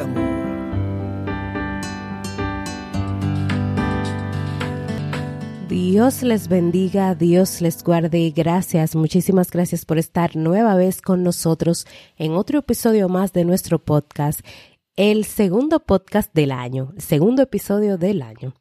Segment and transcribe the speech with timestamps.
[0.00, 0.40] amor.
[5.70, 8.32] Dios les bendiga, Dios les guarde.
[8.34, 13.78] Gracias, muchísimas gracias por estar nueva vez con nosotros en otro episodio más de nuestro
[13.78, 14.40] podcast,
[14.96, 18.52] el segundo podcast del año, segundo episodio del año.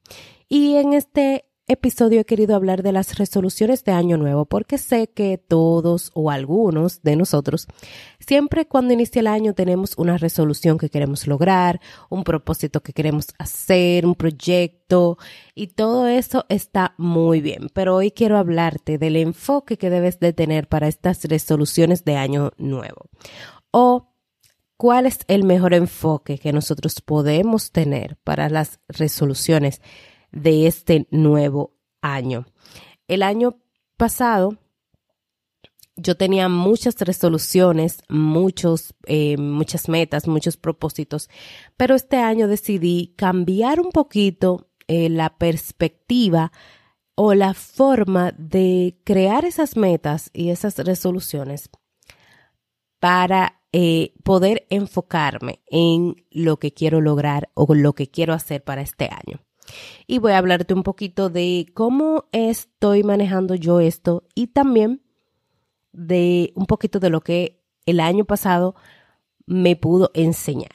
[0.48, 5.08] Y en este episodio he querido hablar de las resoluciones de Año Nuevo porque sé
[5.08, 7.68] que todos o algunos de nosotros
[8.20, 11.80] siempre cuando inicia el año tenemos una resolución que queremos lograr,
[12.10, 15.20] un propósito que queremos hacer, un proyecto
[15.54, 17.70] y todo eso está muy bien.
[17.72, 22.52] Pero hoy quiero hablarte del enfoque que debes de tener para estas resoluciones de Año
[22.58, 23.10] Nuevo
[23.70, 24.12] o
[24.76, 29.82] cuál es el mejor enfoque que nosotros podemos tener para las resoluciones
[30.32, 32.46] de este nuevo año.
[33.08, 33.58] El año
[33.98, 34.58] pasado
[36.02, 41.30] yo tenía muchas resoluciones, muchos, eh, muchas metas, muchos propósitos,
[41.78, 46.52] pero este año decidí cambiar un poquito eh, la perspectiva
[47.16, 51.70] o la forma de crear esas metas y esas resoluciones
[53.00, 58.82] para eh, poder enfocarme en lo que quiero lograr o lo que quiero hacer para
[58.82, 59.42] este año
[60.08, 65.02] y voy a hablarte un poquito de cómo estoy manejando yo esto y también
[65.92, 68.76] de un poquito de lo que el año pasado
[69.46, 70.72] me pudo enseñar.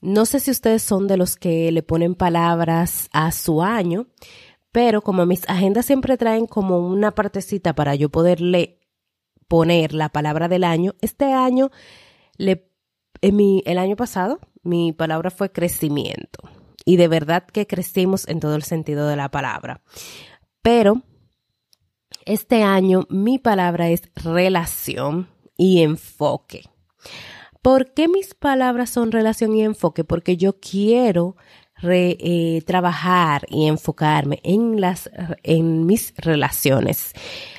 [0.00, 4.06] No sé si ustedes son de los que le ponen palabras a su año,
[4.70, 8.80] pero como mis agendas siempre traen como una partecita para yo poderle
[9.48, 11.70] poner la palabra del año, este año,
[12.36, 16.40] el año pasado, mi palabra fue crecimiento
[16.84, 19.80] y de verdad que crecimos en todo el sentido de la palabra.
[20.62, 21.02] Pero
[22.26, 26.64] este año mi palabra es relación y enfoque.
[27.62, 30.04] ¿Por qué mis palabras son relación y enfoque?
[30.04, 31.36] Porque yo quiero
[31.82, 35.10] eh, trabajar y enfocarme en las
[35.42, 37.12] en mis relaciones.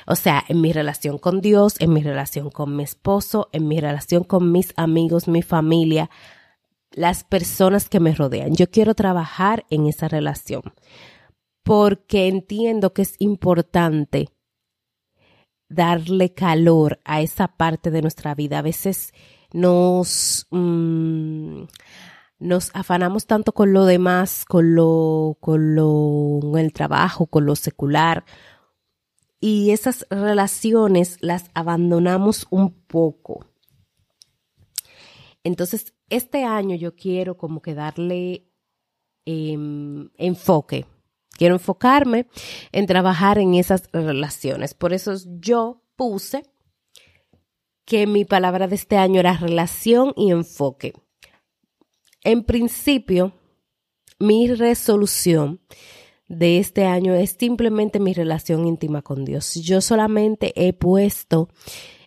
[0.06, 3.80] O sea, en mi relación con Dios, en mi relación con mi esposo, en mi
[3.80, 6.10] relación con mis amigos, mi familia,
[6.96, 8.54] las personas que me rodean.
[8.54, 10.62] Yo quiero trabajar en esa relación
[11.62, 14.30] porque entiendo que es importante
[15.68, 18.60] darle calor a esa parte de nuestra vida.
[18.60, 19.12] A veces
[19.52, 21.64] nos, mm,
[22.38, 27.56] nos afanamos tanto con lo demás, con lo, con lo, con el trabajo, con lo
[27.56, 28.24] secular.
[29.38, 33.44] Y esas relaciones las abandonamos un poco.
[35.44, 38.46] Entonces, este año yo quiero como que darle
[39.24, 40.86] em, enfoque.
[41.32, 42.26] Quiero enfocarme
[42.72, 44.74] en trabajar en esas relaciones.
[44.74, 46.44] Por eso yo puse
[47.84, 50.92] que mi palabra de este año era relación y enfoque.
[52.24, 53.32] En principio,
[54.18, 55.60] mi resolución
[56.28, 59.54] de este año es simplemente mi relación íntima con Dios.
[59.54, 61.48] Yo solamente he puesto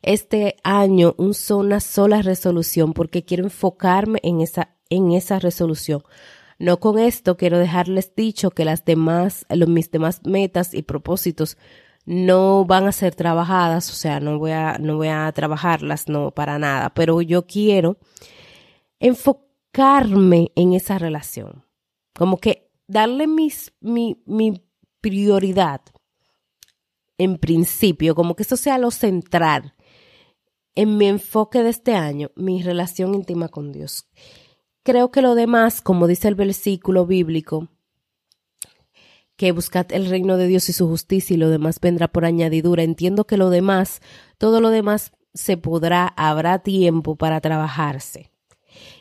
[0.02, 6.04] este año una sola resolución porque quiero enfocarme en esa, en esa resolución.
[6.58, 11.58] No con esto quiero dejarles dicho que las demás, los, mis demás metas y propósitos
[12.06, 16.32] no van a ser trabajadas, o sea, no voy a, no voy a trabajarlas, no
[16.32, 17.98] para nada, pero yo quiero
[19.00, 21.66] enfocarme en esa relación,
[22.14, 24.66] como que darle mis, mi, mi
[25.02, 25.82] prioridad
[27.18, 29.76] en principio, como que eso sea lo central
[30.76, 34.08] en mi enfoque de este año, mi relación íntima con Dios.
[34.84, 37.68] Creo que lo demás, como dice el versículo bíblico,
[39.36, 42.84] que buscad el reino de Dios y su justicia y lo demás vendrá por añadidura.
[42.84, 44.02] Entiendo que lo demás,
[44.38, 48.32] todo lo demás se podrá, habrá tiempo para trabajarse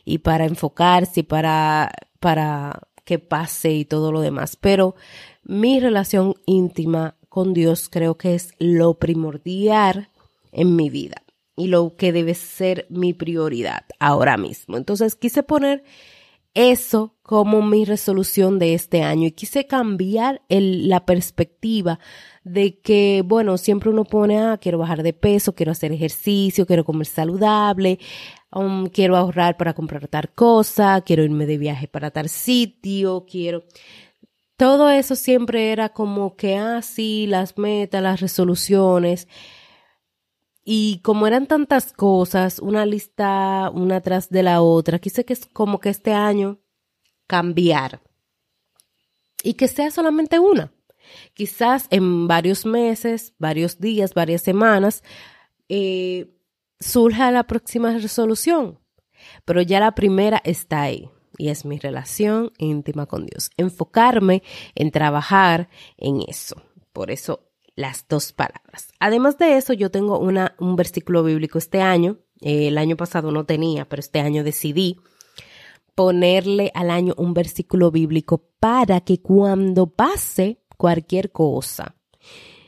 [0.05, 1.91] y para enfocarse y para,
[2.21, 4.57] para que pase y todo lo demás.
[4.57, 4.95] Pero
[5.43, 10.09] mi relación íntima con Dios creo que es lo primordial
[10.53, 11.23] en mi vida
[11.59, 14.77] y lo que debe ser mi prioridad ahora mismo.
[14.77, 15.83] Entonces quise poner
[16.55, 22.01] eso como mi resolución de este año y quise cambiar la perspectiva
[22.43, 26.85] de que, bueno, siempre uno pone, ah, quiero bajar de peso, quiero hacer ejercicio, quiero
[26.85, 27.99] comer saludable,
[28.53, 33.65] um, quiero ahorrar para comprar tal cosa, quiero irme de viaje para tal sitio, quiero...
[34.57, 39.29] Todo eso siempre era como que, ah, sí, las metas, las resoluciones,
[40.71, 45.47] y como eran tantas cosas, una lista una tras de la otra, quise que es
[45.47, 46.59] como que este año
[47.27, 48.03] cambiar.
[49.43, 50.71] Y que sea solamente una.
[51.33, 55.03] Quizás en varios meses, varios días, varias semanas,
[55.71, 56.37] eh,
[56.79, 58.79] surja la próxima resolución.
[59.47, 61.09] Pero ya la primera está ahí.
[61.39, 63.51] y es mi relación íntima con Dios.
[63.57, 64.43] Enfocarme
[64.75, 66.61] en trabajar en eso.
[66.93, 67.48] Por eso
[67.79, 68.89] las dos palabras.
[68.99, 72.19] Además de eso, yo tengo una, un versículo bíblico este año.
[72.41, 75.01] el año pasado no tenía, pero este año decidí
[75.95, 81.97] ponerle al año un versículo bíblico para que cuando pase cualquier cosa,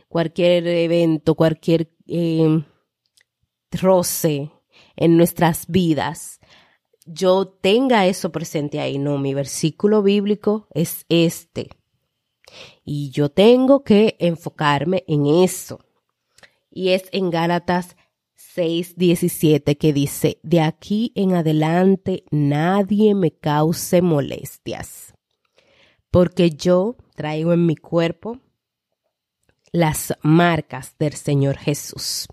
[0.08, 2.62] cualquier evento, cualquier eh,
[3.72, 4.50] roce
[4.96, 6.40] en nuestras vidas,
[7.04, 8.98] yo tenga eso presente ahí.
[8.98, 11.70] No, mi versículo bíblico es este.
[12.84, 15.80] Y yo tengo que enfocarme en eso.
[16.70, 17.96] Y es en Gálatas
[18.54, 25.14] 6:17 que dice, de aquí en adelante nadie me cause molestias,
[26.10, 28.38] porque yo traigo en mi cuerpo
[29.72, 32.26] las marcas del Señor Jesús.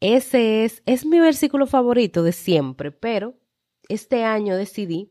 [0.00, 3.34] Ese es, es mi versículo favorito de siempre, pero
[3.88, 5.10] este año decidí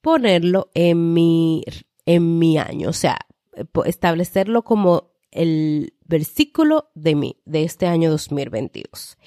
[0.00, 1.64] ponerlo en mi,
[2.06, 3.18] en mi año, o sea,
[3.84, 9.18] establecerlo como el versículo de mí, de este año 2022,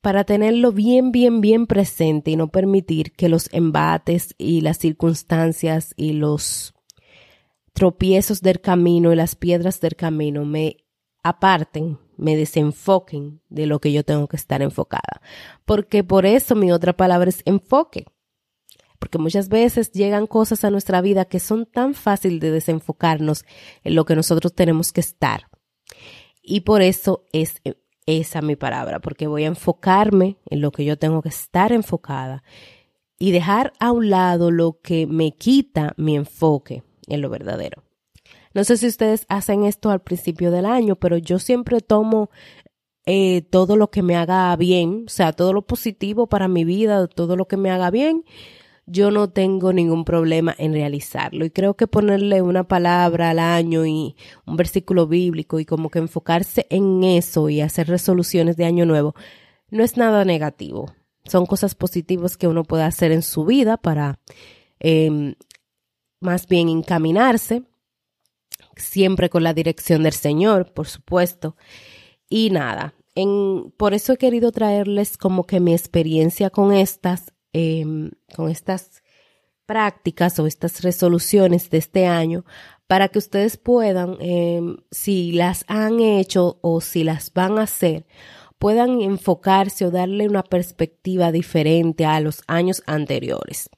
[0.00, 5.92] para tenerlo bien, bien, bien presente y no permitir que los embates y las circunstancias
[5.96, 6.74] y los
[7.72, 10.78] tropiezos del camino y las piedras del camino me
[11.22, 15.20] aparten, me desenfoquen de lo que yo tengo que estar enfocada.
[15.64, 18.06] Porque por eso mi otra palabra es enfoque.
[18.98, 23.44] Porque muchas veces llegan cosas a nuestra vida que son tan fácil de desenfocarnos
[23.84, 25.48] en lo que nosotros tenemos que estar.
[26.42, 27.60] Y por eso es
[28.06, 32.42] esa mi palabra, porque voy a enfocarme en lo que yo tengo que estar enfocada
[33.18, 37.84] y dejar a un lado lo que me quita mi enfoque en lo verdadero.
[38.54, 42.30] No sé si ustedes hacen esto al principio del año, pero yo siempre tomo
[43.04, 47.06] eh, todo lo que me haga bien, o sea, todo lo positivo para mi vida,
[47.08, 48.24] todo lo que me haga bien,
[48.90, 51.44] yo no tengo ningún problema en realizarlo.
[51.44, 55.98] Y creo que ponerle una palabra al año y un versículo bíblico y como que
[55.98, 59.14] enfocarse en eso y hacer resoluciones de año nuevo
[59.70, 60.92] no es nada negativo.
[61.24, 64.18] Son cosas positivas que uno puede hacer en su vida para
[64.80, 65.34] em,
[66.20, 67.64] más bien encaminarse
[68.76, 71.56] siempre con la dirección del Señor, por supuesto.
[72.30, 78.10] Y nada, en, por eso he querido traerles como que mi experiencia con estas, em,
[78.34, 79.02] con estas
[79.66, 82.44] prácticas o estas resoluciones de este año
[82.86, 88.06] para que ustedes puedan, em, si las han hecho o si las van a hacer,
[88.58, 93.68] puedan enfocarse o darle una perspectiva diferente a los años anteriores.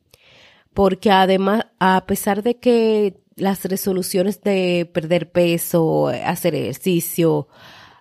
[0.74, 7.48] Porque además, a pesar de que las resoluciones de perder peso, hacer ejercicio,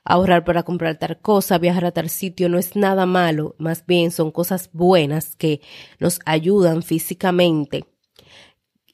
[0.04, 4.12] ahorrar para comprar tal cosa, viajar a tal sitio, no es nada malo, más bien
[4.12, 5.62] son cosas buenas que
[6.00, 7.86] nos ayudan físicamente.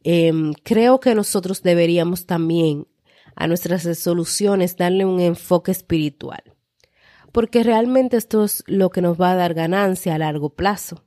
[0.04, 2.88] Em, creo que nosotros deberíamos también
[3.35, 6.44] a nuestras resoluciones darle un enfoque espiritual,
[7.31, 11.04] porque realmente esto es lo que nos va a dar ganancia a largo plazo.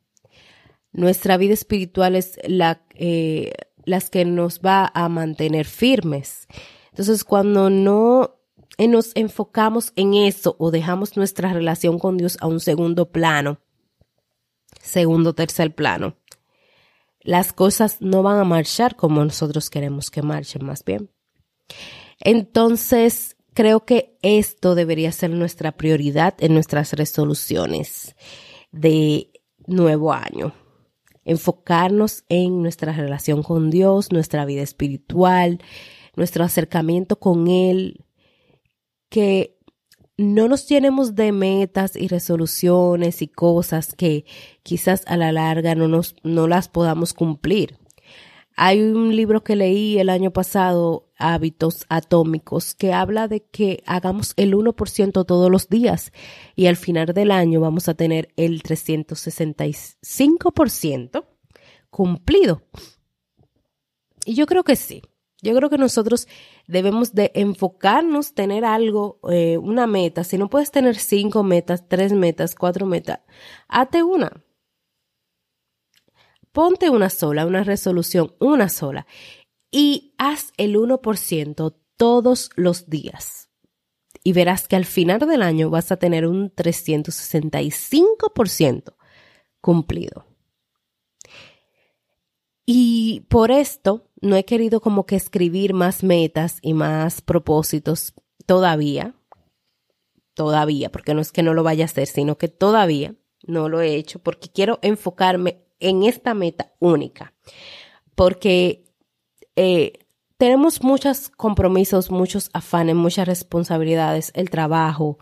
[0.93, 3.52] Nuestra vida espiritual es la, eh,
[3.85, 6.49] las que nos va a mantener firmes.
[6.90, 8.38] Entonces, cuando no
[8.87, 13.58] nos enfocamos en eso o dejamos nuestra relación con Dios a un segundo plano,
[14.80, 16.16] segundo, tercer plano,
[17.20, 21.11] las cosas no van a marchar como nosotros queremos que marchen más bien.
[22.20, 28.14] Entonces, creo que esto debería ser nuestra prioridad en nuestras resoluciones
[28.70, 29.32] de
[29.66, 30.54] nuevo año
[31.28, 35.58] enfocarnos en nuestra relación con Dios, nuestra vida espiritual,
[36.16, 38.06] nuestro acercamiento con Él,
[39.09, 39.57] que
[40.17, 44.25] no nos llenemos de metas y resoluciones y cosas que
[44.62, 47.79] quizás a la larga no, nos, no las podamos cumplir.
[48.61, 54.33] Hay un libro que leí el año pasado, Hábitos Atómicos, que habla de que hagamos
[54.37, 56.11] el 1% todos los días
[56.57, 61.25] y al final del año vamos a tener el 365%
[61.91, 62.62] cumplido.
[64.27, 65.03] Y yo creo que sí.
[65.40, 66.26] Yo creo que nosotros
[66.66, 70.25] debemos de enfocarnos, tener algo, eh, una meta.
[70.25, 73.21] Si no puedes tener cinco metas, tres metas, cuatro metas,
[73.68, 74.33] hazte una
[76.59, 79.07] ponte una sola, una resolución, una sola,
[79.71, 83.49] y haz el 1% todos los días.
[84.25, 88.97] Y verás que al final del año vas a tener un 365%
[89.61, 90.26] cumplido.
[92.66, 98.15] Y por esto no he querido como que escribir más metas y más propósitos
[98.47, 99.15] todavía.
[100.35, 103.15] Todavía, porque no es que no lo vaya a hacer, sino que todavía
[103.47, 107.35] no lo he hecho porque quiero enfocarme en esta meta única.
[108.15, 108.85] Porque
[109.57, 109.93] eh,
[110.37, 115.19] tenemos muchos compromisos, muchos afanes, muchas responsabilidades, el trabajo,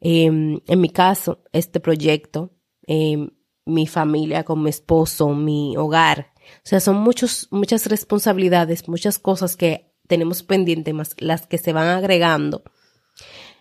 [0.00, 2.50] em, en mi caso, este proyecto,
[2.86, 3.30] em,
[3.64, 6.32] mi familia con mi esposo, mi hogar.
[6.58, 11.72] O sea, son muchos, muchas responsabilidades, muchas cosas que tenemos pendientes, más las que se
[11.72, 12.62] van agregando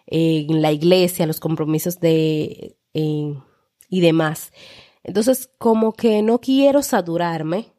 [0.08, 4.51] en la iglesia, los compromisos de y demás.
[5.04, 7.74] Entonces, como que no quiero saturarme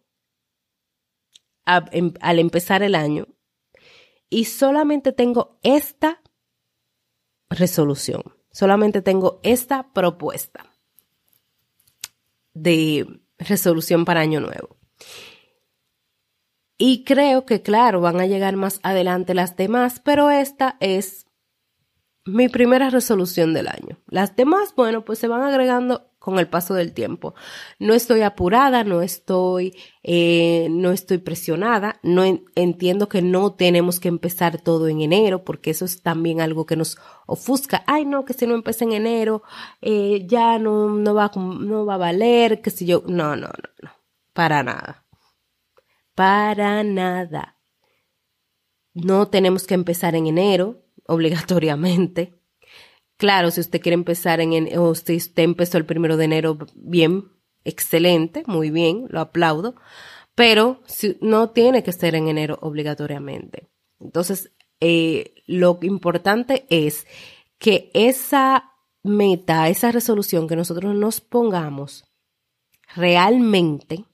[1.93, 3.27] em, al empezar el año
[4.31, 6.23] y solamente tengo esta
[7.51, 10.73] resolución, solamente tengo esta propuesta
[12.55, 14.76] de resolución para año nuevo.
[16.79, 21.27] Y creo que, claro, van a llegar más adelante las demás, pero esta es
[22.27, 23.99] mi primera resolución del año.
[24.09, 27.35] Las demás, bueno, pues se van agregando con el paso del tiempo.
[27.79, 32.25] No estoy apurada, no estoy, eh, no estoy presionada, no
[32.57, 36.75] entiendo que no tenemos que empezar todo en enero, porque eso es también algo que
[36.75, 37.85] nos ofusca.
[37.87, 39.45] Ay, no, que si no empecé en enero,
[39.81, 43.71] eh, ya no, no, va, no va a valer, que si yo, no, no, no,
[43.83, 43.91] no,
[44.33, 45.06] para nada.
[46.17, 47.59] Para nada.
[48.95, 52.41] No tenemos que empezar en enero, obligatoriamente.
[53.19, 57.25] Claro, si usted quiere empezar en, o si usted empezó el primero de enero, bien,
[57.65, 59.75] excelente, muy bien, lo aplaudo,
[60.35, 60.81] pero
[61.21, 63.69] no tiene que ser en enero obligatoriamente.
[64.01, 67.07] Entonces, eh, lo importante es
[67.59, 72.05] que esa meta, esa resolución que nosotros nos pongamos,
[72.95, 74.07] realmente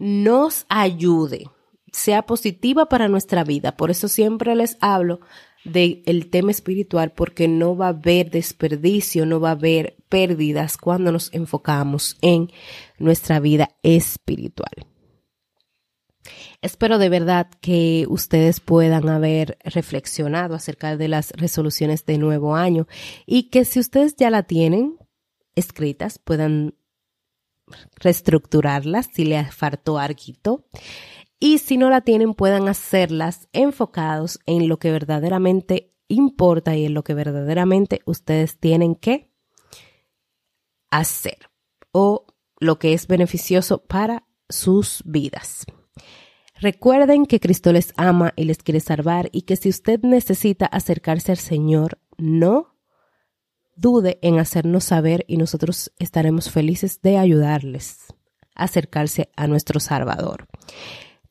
[0.00, 1.50] nos ayude,
[1.92, 3.76] sea positiva para nuestra vida.
[3.76, 5.20] Por eso siempre les hablo
[5.64, 11.12] del tema espiritual porque no va a haber desperdicio, no va a haber pérdidas cuando
[11.12, 12.50] nos enfocamos en
[12.98, 14.72] nuestra vida espiritual.
[16.62, 22.86] Espero de verdad que ustedes puedan haber reflexionado acerca de las resoluciones de nuevo año
[23.26, 24.96] y que si ustedes ya la tienen
[25.54, 26.74] escritas puedan
[27.96, 30.66] reestructurarlas si les faltó algo
[31.38, 36.94] y si no la tienen puedan hacerlas enfocados en lo que verdaderamente importa y en
[36.94, 39.30] lo que verdaderamente ustedes tienen que
[40.90, 41.50] hacer
[41.92, 42.26] o
[42.58, 45.64] lo que es beneficioso para sus vidas.
[46.60, 51.32] Recuerden que Cristo les ama y les quiere salvar y que si usted necesita acercarse
[51.32, 52.69] al Señor, no
[53.80, 58.14] dude en hacernos saber y nosotros estaremos felices de ayudarles
[58.54, 60.46] a acercarse a nuestro Salvador.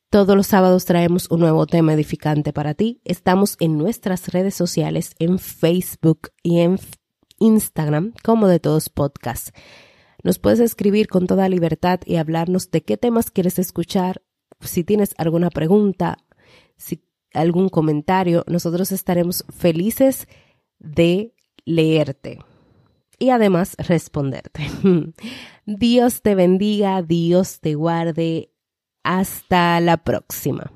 [0.10, 3.00] Todos los sábados traemos un nuevo tema edificante para ti.
[3.06, 6.80] Estamos en nuestras redes sociales, en Facebook y en
[7.38, 9.54] Instagram, como de todos podcasts.
[10.24, 14.24] Nos puedes escribir con toda libertad y hablarnos de qué temas quieres escuchar.
[14.62, 16.18] Si tienes alguna pregunta,
[16.76, 17.04] si
[17.34, 20.28] algún comentario, nosotros estaremos felices
[20.80, 21.36] de
[21.70, 22.40] leerte
[23.20, 24.68] y además responderte.
[25.66, 28.52] Dios te bendiga, Dios te guarde.
[29.04, 30.72] Hasta la próxima.